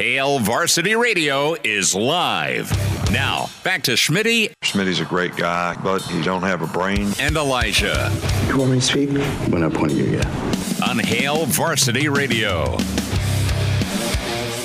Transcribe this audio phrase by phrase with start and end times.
[0.00, 2.70] Hail Varsity Radio is live.
[3.12, 7.12] Now, back to Schmitty Schmitty's a great guy, but he don't have a brain.
[7.20, 8.10] and Elijah
[8.46, 9.10] You want me to speak?
[9.52, 10.88] When I point at you, yeah.
[10.88, 12.78] on Hail Varsity Radio.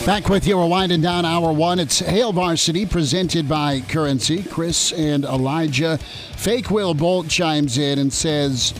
[0.06, 0.56] Back with you.
[0.58, 1.80] We're winding down hour one.
[1.80, 4.42] It's Hail Varsity presented by Currency.
[4.42, 5.98] Chris and Elijah.
[6.38, 8.74] Fake Will Bolt chimes in and says,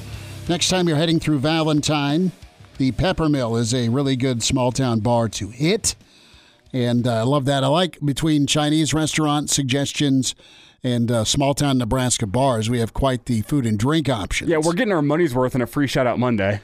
[0.48, 2.32] Next time you're heading through Valentine,
[2.78, 5.96] the Pepper Mill is a really good small town bar to hit.
[6.76, 7.64] And uh, I love that.
[7.64, 10.36] I like between Chinese restaurant suggestions
[10.84, 14.50] and uh, small town Nebraska bars, we have quite the food and drink options.
[14.50, 16.60] Yeah, we're getting our money's worth in a free shout out Monday.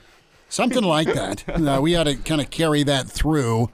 [0.50, 1.45] Something like that.
[1.62, 3.70] Uh, we ought to kind of carry that through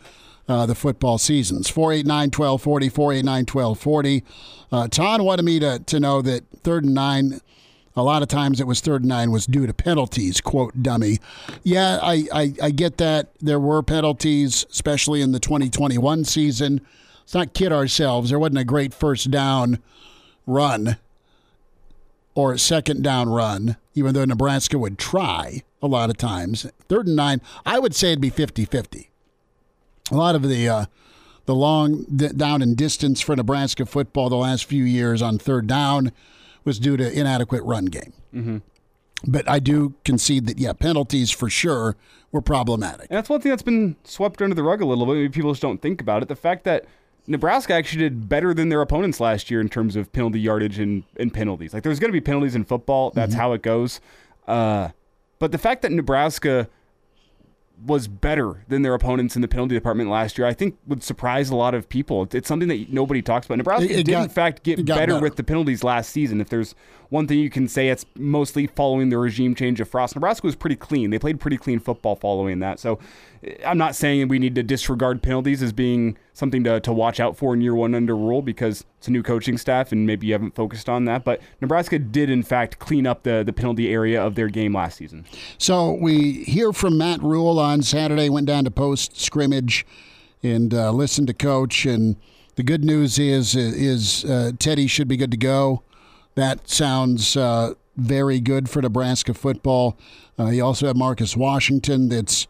[0.47, 1.69] uh, the football seasons.
[1.69, 4.23] 489 1240, 489 1240.
[4.71, 7.41] Uh, Todd wanted me to, to know that third and nine,
[7.97, 11.17] a lot of times it was third and nine was due to penalties, quote, dummy.
[11.63, 13.29] Yeah, I, I, I get that.
[13.41, 16.81] There were penalties, especially in the 2021 season.
[17.21, 18.29] Let's not kid ourselves.
[18.29, 19.79] There wasn't a great first down
[20.45, 20.97] run
[22.35, 26.67] or second down run, even though Nebraska would try a lot of times.
[26.87, 29.09] Third and nine, I would say it'd be 50 50.
[30.11, 30.85] A lot of the uh,
[31.47, 36.11] the long down and distance for Nebraska football the last few years on third down
[36.67, 38.13] was due to inadequate run game.
[38.35, 38.57] Mm-hmm.
[39.25, 41.95] But I do concede that, yeah, penalties for sure
[42.31, 43.07] were problematic.
[43.09, 45.15] And that's one thing that's been swept under the rug a little bit.
[45.15, 46.27] Maybe people just don't think about it.
[46.27, 46.85] The fact that
[47.25, 51.03] Nebraska actually did better than their opponents last year in terms of penalty yardage and,
[51.17, 51.73] and penalties.
[51.73, 53.09] Like there's going to be penalties in football.
[53.09, 53.99] That's how it goes.
[54.47, 54.89] Uh,
[55.39, 56.69] but the fact that Nebraska
[57.85, 61.49] was better than their opponents in the penalty department last year, I think would surprise
[61.51, 62.23] a lot of people.
[62.23, 63.59] It's- something that nobody talks about.
[63.59, 65.19] Nebraska It- it did, got- in fact, get better, better.
[65.21, 66.41] with the penalties last season.
[66.41, 66.73] If there's
[67.09, 70.15] one thing you can say, it's mostly following the regime change of Frost.
[70.15, 71.11] Nebraska was pretty clean.
[71.11, 72.79] They played pretty clean football following that.
[72.79, 72.97] So
[73.65, 77.37] I'm not saying we need to disregard penalties as being something to, to watch out
[77.37, 80.33] for in year one under Rhule because it's a new coaching staff and maybe you
[80.33, 81.23] haven't focused on that.
[81.23, 84.97] But Nebraska did, in fact, clean up the, the penalty area of their game last
[84.97, 85.25] season.
[85.57, 89.85] So we hear from Matt Rhule on Saturday, went down to post scrimmage
[90.43, 91.85] and uh, listened to coach.
[91.85, 92.15] And
[92.55, 95.83] the good news is, is uh, Teddy should be good to go.
[96.35, 99.97] That sounds uh, very good for Nebraska football.
[100.39, 102.47] Uh, you also have Marcus Washington that's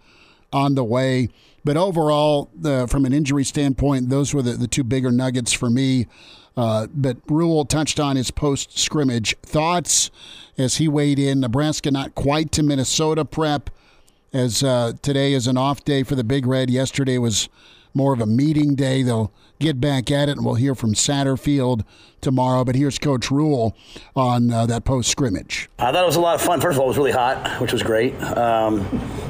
[0.51, 1.29] on the way.
[1.63, 2.49] But overall,
[2.87, 6.07] from an injury standpoint, those were the, the two bigger nuggets for me.
[6.55, 10.09] Uh, but Rhule touched on his post scrimmage thoughts
[10.57, 11.39] as he weighed in.
[11.39, 13.69] Nebraska not quite to Minnesota prep,
[14.33, 16.69] as uh, today is an off day for the Big Red.
[16.71, 17.47] Yesterday was
[17.93, 19.03] more of a meeting day.
[19.03, 21.83] They'll get back at it, and we'll hear from Satterfield
[22.21, 22.63] tomorrow.
[22.63, 23.75] But here's Coach Rhule
[24.15, 25.69] on uh, that post scrimmage.
[25.77, 26.59] I thought it was a lot of fun.
[26.59, 28.19] First of all, it was really hot, which was great.
[28.23, 28.81] Um,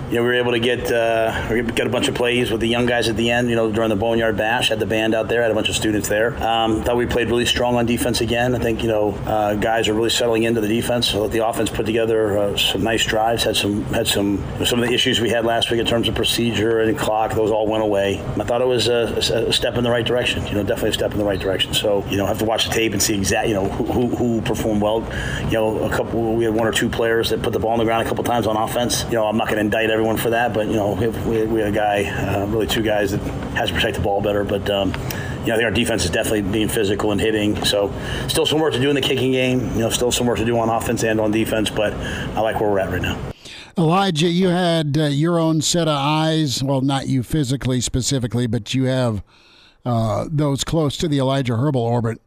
[0.10, 2.62] you know, we were able to get uh, we got a bunch of plays with
[2.62, 3.50] the young guys at the end.
[3.50, 5.76] You know, during the Boneyard Bash, had the band out there, had a bunch of
[5.76, 6.42] students there.
[6.42, 8.56] Um, thought we played really strong on defense again.
[8.56, 11.08] I think you know uh, guys are really settling into the defense.
[11.10, 13.44] So the offense put together uh, some nice drives.
[13.44, 16.16] Had some had some some of the issues we had last week in terms of
[16.16, 17.34] procedure and clock.
[17.34, 18.22] Those all went away.
[18.22, 20.46] I thought it was a, a step in the right direction.
[20.48, 21.74] You know, definitely a step in the right direction.
[21.74, 24.16] So you know, have to watch the tape and see exact you know who, who,
[24.16, 25.02] who performed well.
[25.48, 27.80] You know, a couple we had one or two players that put the ball on
[27.80, 29.04] the ground a couple times on offense.
[29.06, 31.46] You know, I'm not going to indict everyone for that, but you know, we, we,
[31.46, 33.20] we had a guy, uh, really two guys that
[33.56, 34.70] has to protect the ball better, but.
[34.70, 34.94] Um,
[35.42, 37.64] you know, I think our defense is definitely being physical and hitting.
[37.64, 37.94] So,
[38.28, 39.62] still some work to do in the kicking game.
[39.76, 41.70] You know, still some work to do on offense and on defense.
[41.70, 43.18] But I like where we're at right now.
[43.78, 46.62] Elijah, you had uh, your own set of eyes.
[46.62, 49.24] Well, not you physically specifically, but you have
[49.86, 52.20] uh, those close to the Elijah Herbel orbit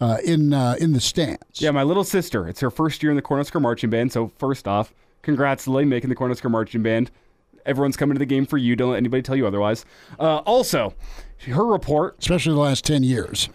[0.00, 1.60] uh, in uh, in the stands.
[1.60, 2.48] Yeah, my little sister.
[2.48, 4.12] It's her first year in the Cornhusker Marching Band.
[4.12, 4.92] So first off,
[5.24, 7.10] congrats, Lily, making the Cornhusker Marching Band.
[7.66, 8.76] Everyone's coming to the game for you.
[8.76, 9.84] Don't let anybody tell you otherwise.
[10.20, 10.94] Uh, also,
[11.46, 12.16] her report.
[12.18, 13.48] especially the last ten years.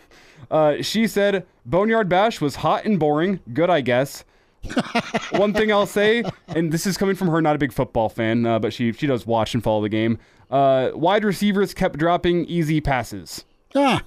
[0.50, 3.40] Uh, she said Boneyard Bash was hot and boring.
[3.54, 4.26] Good, I guess.
[5.32, 8.46] One thing I'll say, and this is coming from her, not a big football fan,
[8.46, 10.18] uh, but she she does watch and follow the game.
[10.50, 13.46] Uh, wide receivers kept dropping easy passes.
[13.76, 14.02] Ah,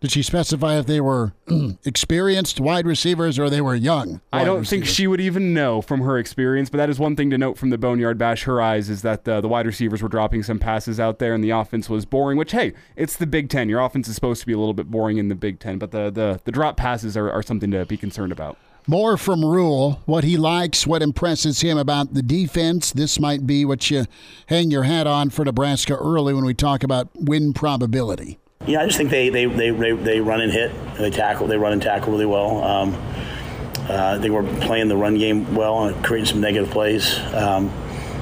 [0.00, 1.34] Did she specify if they were
[1.84, 4.22] experienced wide receivers or they were young?
[4.32, 4.70] I don't receivers?
[4.70, 7.58] think she would even know from her experience, but that is one thing to note
[7.58, 8.44] from the Boneyard Bash.
[8.44, 11.44] Her eyes is that the, the wide receivers were dropping some passes out there, and
[11.44, 12.38] the offense was boring.
[12.38, 13.68] Which hey, it's the Big Ten.
[13.68, 15.90] Your offense is supposed to be a little bit boring in the Big Ten, but
[15.90, 18.56] the the, the drop passes are, are something to be concerned about.
[18.86, 22.90] More from Rhule, what he likes, what impresses him about the defense.
[22.90, 24.06] This might be what you
[24.46, 28.38] hang your hat on for Nebraska early when we talk about win probability.
[28.66, 30.70] Yeah, I just think they they, they, they, they run and hit.
[30.70, 31.46] And they tackle.
[31.46, 32.62] They run and tackle really well.
[32.62, 32.94] Um,
[33.88, 37.18] uh, they were playing the run game well and creating some negative plays.
[37.34, 37.72] Um,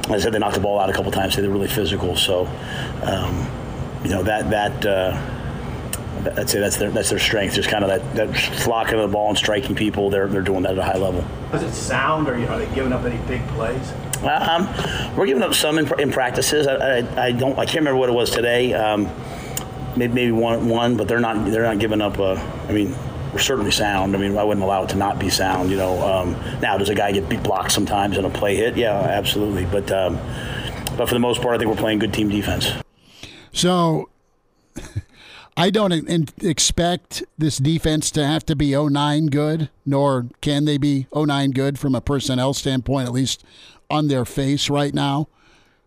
[0.08, 1.34] I said they knocked the ball out a couple times.
[1.34, 2.16] So they're really physical.
[2.16, 2.46] So,
[3.02, 3.50] um,
[4.04, 4.86] you know that that.
[4.86, 5.34] Uh,
[6.36, 7.54] I'd say that's their that's their strength.
[7.54, 10.08] Just kind of that, that flocking of the ball and striking people.
[10.08, 11.24] They're they're doing that at a high level.
[11.50, 13.92] Does it sound, or are they giving up any big plays?
[14.22, 14.68] Um,
[15.16, 16.66] we're giving up some in, in practices.
[16.66, 17.58] I, I, I, don't.
[17.58, 18.72] I can't remember what it was today.
[18.72, 19.06] Um,
[19.98, 21.50] maybe, maybe one, one, but they're not.
[21.50, 22.18] They're not giving up.
[22.18, 22.36] A,
[22.68, 22.94] I mean,
[23.32, 24.14] we're certainly sound.
[24.14, 25.70] I mean, I wouldn't allow it to not be sound.
[25.70, 26.00] You know.
[26.02, 28.76] Um, now, does a guy get beat blocked sometimes in a play hit?
[28.76, 29.66] Yeah, absolutely.
[29.66, 30.16] But um,
[30.96, 32.72] but for the most part, I think we're playing good team defense.
[33.52, 34.08] So.
[35.56, 35.90] I don't
[36.40, 41.80] expect this defense to have to be 09 good, nor can they be 09 good
[41.80, 43.42] from a personnel standpoint, at least
[43.90, 45.26] on their face right now.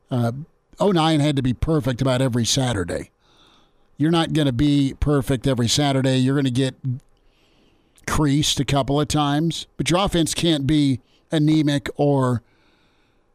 [0.10, 0.34] Uh,
[0.82, 3.12] 09 had to be perfect about every Saturday.
[3.98, 6.18] You're not going to be perfect every Saturday.
[6.18, 6.76] You're going to get
[8.08, 11.00] creased a couple of times, but your offense can't be
[11.32, 12.42] anemic or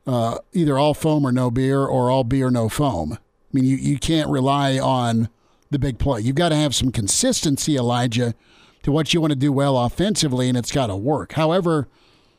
[0.07, 3.15] uh, either all foam or no beer or all beer, no foam.
[3.15, 3.19] I
[3.53, 5.29] mean, you, you can't rely on
[5.71, 6.21] the big play.
[6.21, 8.35] You've got to have some consistency, Elijah,
[8.83, 11.33] to what you want to do well offensively, and it's got to work.
[11.33, 11.89] However,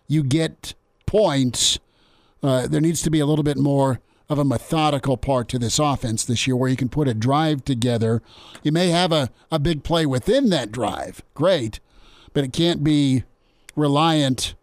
[0.08, 0.74] you get
[1.06, 1.80] points,
[2.42, 4.00] uh, there needs to be a little bit more
[4.30, 7.64] of a methodical part to this offense this year where you can put a drive
[7.64, 8.22] together.
[8.62, 11.22] You may have a, a big play within that drive.
[11.34, 11.80] Great.
[12.34, 13.24] But it can't be
[13.76, 14.56] reliant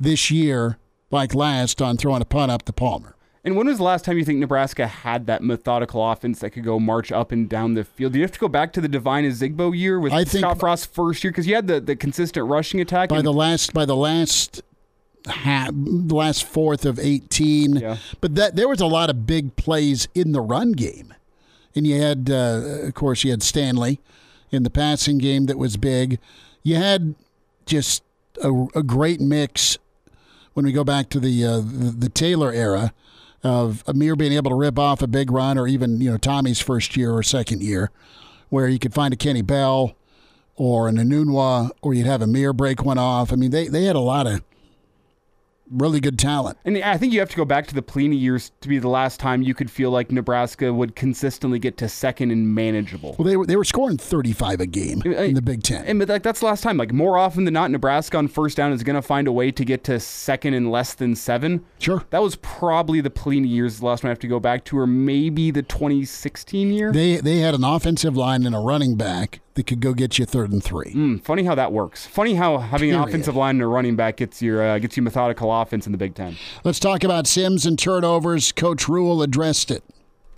[0.00, 0.78] this year
[1.10, 3.14] like last on throwing a punt up to Palmer.
[3.44, 6.62] And when was the last time you think Nebraska had that methodical offense that could
[6.62, 8.12] go march up and down the field?
[8.12, 10.86] Do you have to go back to the Devine Ozigbo year with I Scott Frost's
[10.86, 13.08] first year because you had the, the consistent rushing attack?
[13.08, 14.62] By the last by the last
[15.26, 17.96] half, the last fourth of eighteen, yeah.
[18.20, 21.14] but that there was a lot of big plays in the run game,
[21.74, 24.00] and you had uh, of course you had Stanley
[24.50, 26.18] in the passing game that was big.
[26.62, 27.14] You had
[27.66, 28.02] just
[28.42, 29.78] a, a great mix
[30.54, 32.92] when we go back to the uh, the, the Taylor era
[33.42, 36.60] of Ameer being able to rip off a big run, or even you know Tommy's
[36.60, 37.90] first year or second year,
[38.50, 39.96] where you could find a Kenny Bell
[40.56, 43.32] or an Enunwa, or you'd have Ameer break one off.
[43.32, 44.42] I mean, they they had a lot of
[45.72, 46.58] really good talent.
[46.64, 48.88] And I think you have to go back to the Pelini years to be the
[48.88, 53.16] last time you could feel like Nebraska would consistently get to second and manageable.
[53.18, 55.84] Well, they were they were scoring 35 a game I, uh, in the Big Ten.
[55.84, 56.76] And but like that's the last time.
[56.76, 59.50] Like more often than not, Nebraska on first down is going to find a way
[59.50, 61.64] to get to second and less than seven.
[61.78, 62.04] Sure.
[62.10, 63.78] That was probably the Pelini years.
[63.78, 66.92] The last one I have to go back to, or maybe the 2016 year.
[66.92, 70.24] They they had an offensive line and a running back that could go get you
[70.24, 70.92] third and three.
[70.92, 72.06] Mm, funny how that works.
[72.06, 73.02] Funny how having Period.
[73.02, 75.92] an offensive line and a running back gets your uh, gets you methodical offense in
[75.92, 76.36] the Big Ten.
[76.64, 78.52] Let's talk about Sims and turnovers.
[78.52, 79.84] Coach Rhule addressed it.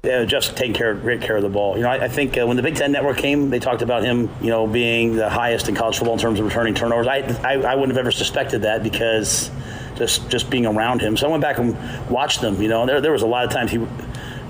[0.02, 1.76] Yeah, just taking care, great care of the ball.
[1.76, 4.02] You know, I, I think uh, when the Big Ten Network came, they talked about
[4.02, 7.06] him, you know, being the highest in college football in terms of returning turnovers.
[7.06, 9.50] I, I, I wouldn't have ever suspected that because
[9.96, 11.16] just just being around him.
[11.16, 11.74] So I went back and
[12.10, 12.60] watched them.
[12.60, 13.78] You know, there there was a lot of times he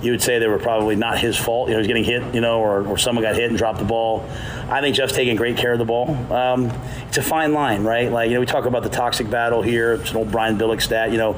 [0.04, 1.68] you would say they were probably not his fault.
[1.68, 3.84] You know, he's getting hit, you know, or, or someone got hit and dropped the
[3.84, 4.24] ball.
[4.68, 6.10] I think Jeff's taking great care of the ball.
[6.32, 6.70] Um,
[7.08, 8.10] it's a fine line, right?
[8.10, 9.94] Like you know, we talk about the toxic battle here.
[9.94, 11.10] It's an old Brian Billick stat.
[11.10, 11.32] You know,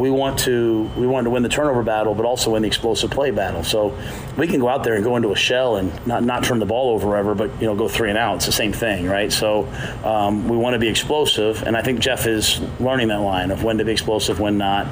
[0.00, 3.10] we want to we want to win the turnover battle, but also win the explosive
[3.10, 3.62] play battle.
[3.62, 3.96] So
[4.38, 6.66] we can go out there and go into a shell and not not turn the
[6.66, 8.36] ball over ever, but you know, go three and out.
[8.36, 9.30] It's the same thing, right?
[9.30, 9.66] So
[10.02, 13.62] um, we want to be explosive, and I think Jeff is learning that line of
[13.62, 14.86] when to be explosive, when not,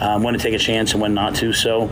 [0.00, 1.52] um, when to take a chance, and when not to.
[1.52, 1.90] So.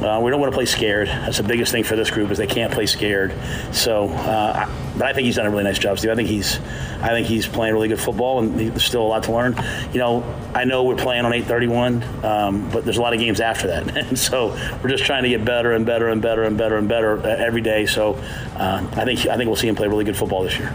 [0.00, 1.08] Uh, we don't want to play scared.
[1.08, 3.34] That's the biggest thing for this group is they can't play scared.
[3.70, 6.10] So, uh, but I think he's done a really nice job, Steve.
[6.10, 6.58] I think he's,
[7.00, 9.62] I think he's playing really good football, and there's still a lot to learn.
[9.92, 13.40] You know, I know we're playing on 8:31, um, but there's a lot of games
[13.40, 14.48] after that, and so
[14.82, 17.28] we're just trying to get better and better and better and better and better uh,
[17.28, 17.86] every day.
[17.86, 18.14] So,
[18.56, 20.74] uh, I think I think we'll see him play really good football this year.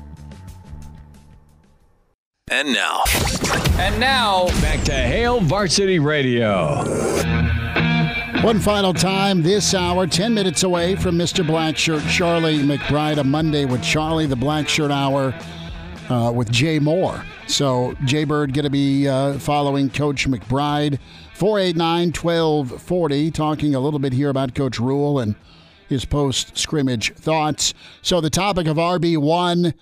[2.52, 3.04] And now,
[3.80, 6.84] and now back to Hail Varsity Radio.
[8.44, 11.44] One final time this hour, 10 minutes away from Mr.
[11.44, 15.34] Blackshirt, Charlie McBride, a Monday with Charlie, the Blackshirt Hour
[16.10, 17.24] uh, with Jay Moore.
[17.48, 21.00] So, Jay Bird going to be uh, following Coach McBride.
[21.34, 25.36] 489 1240, talking a little bit here about Coach Rhule and
[25.90, 27.74] his post scrimmage thoughts.
[28.02, 29.74] So, the topic of RB1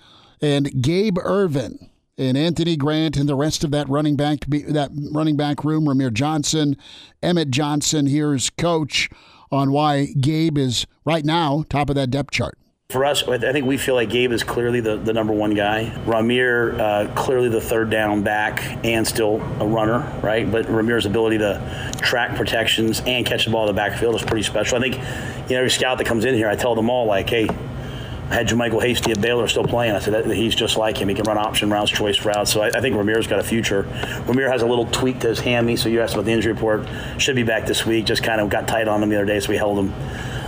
[0.42, 5.36] and Gabe Ervin and Anthony Grant and the rest of that running back that running
[5.36, 6.76] back room, Rahmir Johnson,
[7.22, 8.06] Emmett Johnson.
[8.06, 9.08] Here's coach
[9.50, 12.58] on why Gabe is right now top of that depth chart.
[12.90, 15.86] For us, I think we feel like Gabe is clearly the, the number one guy.
[16.04, 20.50] Rahmir, uh, clearly the third down back and still a runner, right?
[20.50, 24.42] But Rahmir's ability to track protections and catch the ball in the backfield is pretty
[24.42, 24.76] special.
[24.76, 27.28] I think, you know, every scout that comes in here, I tell them all, like,
[27.30, 29.94] hey, I had JaMycal Hasty at Baylor still playing.
[29.94, 31.08] I said he's just like him.
[31.08, 32.52] He can run option routes, choice routes.
[32.52, 33.84] So I, I think Rahmir's got a future.
[34.26, 35.76] Rahmir has a little tweak to his hammy.
[35.76, 36.86] So you asked about the injury report.
[37.18, 38.04] Should be back this week.
[38.04, 39.94] Just kind of got tight on him the other day, so we held him.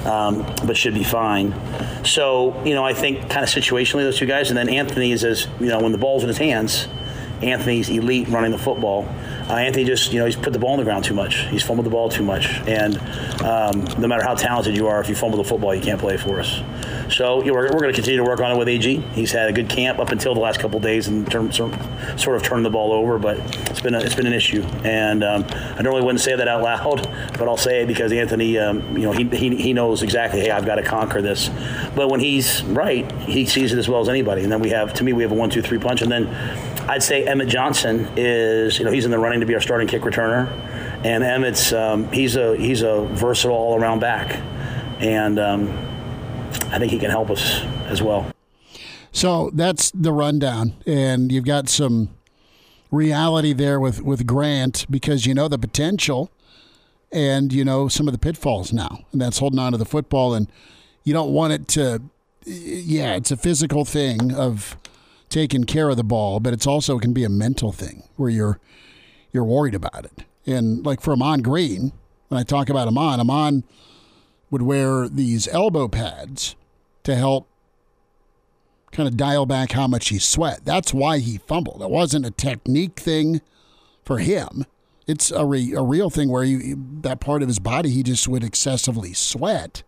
[0.06, 1.52] Um, but should be fine.
[2.04, 5.24] So you know, I think kind of situationally those two guys, and then Anthony is
[5.24, 6.86] as you know when the ball's in his hands.
[7.42, 9.06] Anthony's elite running the football.
[9.48, 11.46] Uh, Anthony just, you know, he's put the ball on the ground too much.
[11.48, 12.46] He's fumbled the ball too much.
[12.66, 12.98] And
[13.42, 16.16] um, no matter how talented you are, if you fumble the football, you can't play
[16.16, 16.60] for us.
[17.14, 18.96] So you know, we're, we're going to continue to work on it with AG.
[19.12, 22.42] He's had a good camp up until the last couple days and term, sort of
[22.42, 23.38] turned the ball over, but
[23.70, 24.62] it's been a, it's been an issue.
[24.84, 27.02] And um, I normally wouldn't say that out loud,
[27.38, 30.50] but I'll say it because Anthony, um, you know, he, he, he knows exactly, hey,
[30.50, 31.50] I've got to conquer this.
[31.94, 34.42] But when he's right, he sees it as well as anybody.
[34.42, 36.02] And then we have, to me, we have a one, two, three punch.
[36.02, 36.26] And then
[36.88, 39.88] I'd say Emmett Johnson is, you know, he's in the running to be our starting
[39.88, 40.48] kick returner.
[41.04, 44.40] And Emmett's, um, he's a he's a versatile all around back.
[45.00, 45.86] And, um,
[46.70, 48.30] I think he can help us as well.
[49.12, 52.10] So that's the rundown, and you've got some
[52.90, 56.30] reality there with with Grant because you know the potential,
[57.10, 60.34] and you know some of the pitfalls now, and that's holding on to the football,
[60.34, 60.50] and
[61.04, 62.02] you don't want it to.
[62.44, 64.76] Yeah, it's a physical thing of
[65.28, 68.30] taking care of the ball, but it's also it can be a mental thing where
[68.30, 68.60] you're
[69.32, 70.24] you're worried about it.
[70.46, 71.92] And like for Ahman Green,
[72.28, 73.64] when I talk about Ahman, Ahman
[74.50, 76.54] would wear these elbow pads
[77.02, 77.48] to help
[78.92, 80.60] kind of dial back how much he sweat.
[80.64, 81.82] That's why he fumbled.
[81.82, 83.42] It wasn't a technique thing
[84.04, 84.64] for him.
[85.06, 88.26] It's a, re, a real thing where you that part of his body he just
[88.26, 89.82] would excessively sweat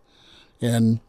[0.61, 0.99] and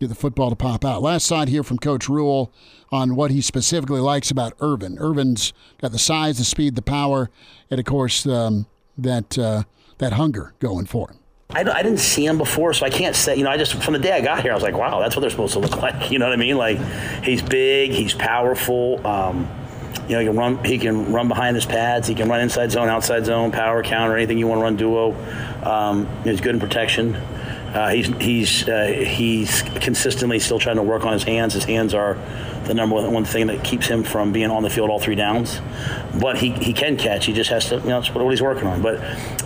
[0.00, 1.02] get the football to pop out.
[1.02, 2.52] Last side here from Coach Rhule
[2.90, 4.98] on what he specifically likes about Ervin.
[4.98, 7.30] Ervin's got the size, the speed, the power,
[7.70, 9.64] and of course um, that uh,
[9.98, 11.18] that hunger going for him.
[11.50, 13.36] I, I, didn't see him before, so I can't say.
[13.36, 15.16] You know, I just from the day I got here, I was like, wow, that's
[15.16, 16.10] what they're supposed to look like.
[16.10, 16.56] You know what I mean?
[16.56, 16.78] Like,
[17.22, 19.04] he's big, he's powerful.
[19.06, 19.48] Um,
[20.08, 20.64] you know, he can run.
[20.64, 22.06] He can run behind his pads.
[22.06, 25.14] He can run inside zone, outside zone, power counter, anything you want to run duo.
[25.64, 27.14] Um, he's good in protection.
[27.78, 31.54] Uh, he's he's uh, he's consistently still trying to work on his hands.
[31.54, 32.14] His hands are
[32.64, 35.60] the number one thing that keeps him from being on the field all three downs.
[36.20, 37.26] But he, he can catch.
[37.26, 38.82] He just has to, you know, that's what he's working on.
[38.82, 38.96] But,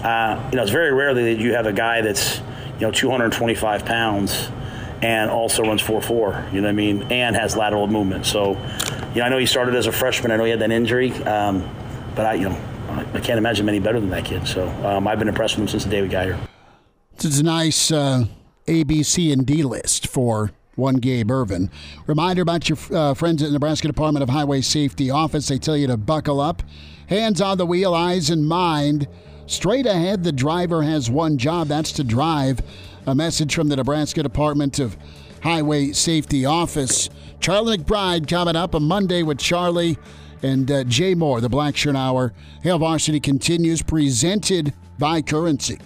[0.04, 2.38] uh, you know, it's very rarely that you have a guy that's,
[2.78, 4.50] you know, 225 pounds
[5.02, 8.24] and also runs 4-4, you know what I mean, and has lateral movement.
[8.24, 8.52] So,
[9.14, 10.30] you know, I know he started as a freshman.
[10.32, 11.12] I know he had that injury.
[11.24, 11.68] Um,
[12.14, 14.46] but, I, you know, I can't imagine many better than that kid.
[14.46, 16.38] So um, I've been impressed with him since the day we got here.
[17.14, 18.26] It's a nice uh,
[18.66, 21.70] A, B, C, and D list for one Gabe Ervin.
[22.06, 25.48] Reminder about your uh, friends at the Nebraska Department of Highway Safety Office.
[25.48, 26.62] They tell you to buckle up,
[27.06, 29.06] hands on the wheel, eyes in mind.
[29.46, 32.60] Straight ahead, the driver has one job that's to drive.
[33.06, 34.96] A message from the Nebraska Department of
[35.42, 37.10] Highway Safety Office.
[37.40, 39.98] Charlie McBride coming up on Monday with Charlie
[40.42, 42.32] and uh, Jay Moore, the Black Shirt Hour.
[42.62, 45.78] Hail Varsity continues, presented by Currency.